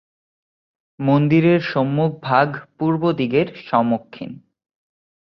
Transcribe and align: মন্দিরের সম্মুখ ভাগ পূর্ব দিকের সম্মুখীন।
মন্দিরের 0.99 1.59
সম্মুখ 1.71 2.11
ভাগ 2.23 2.47
পূর্ব 2.77 3.01
দিকের 3.11 3.47
সম্মুখীন। 3.67 4.31